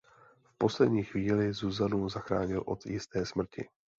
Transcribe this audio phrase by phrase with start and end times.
[0.45, 3.67] V poslední chvíli Zuzanu zachránil od jisté smrti.